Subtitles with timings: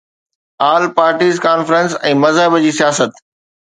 [0.71, 3.23] آل parties conference ۽ مذهب جي سياست